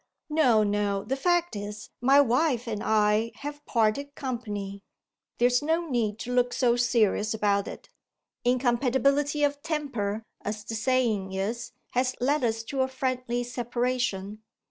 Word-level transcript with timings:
No, 0.31 0.63
no; 0.63 1.03
the 1.03 1.15
fact 1.15 1.55
is, 1.55 1.91
my 2.01 2.19
wife 2.19 2.65
and 2.67 2.81
I 2.81 3.31
have 3.35 3.63
parted 3.67 4.15
company. 4.15 4.81
There's 5.37 5.61
no 5.61 5.87
need 5.87 6.17
to 6.21 6.33
look 6.33 6.53
so 6.53 6.75
serious 6.75 7.35
about 7.35 7.67
it! 7.67 7.87
Incompatibility 8.43 9.43
of 9.43 9.61
temper, 9.61 10.23
as 10.43 10.63
the 10.63 10.73
saying 10.73 11.33
is, 11.33 11.73
has 11.91 12.15
led 12.19 12.43
us 12.43 12.63
to 12.63 12.81
a 12.81 12.87
friendly 12.87 13.43
separation. 13.43 14.41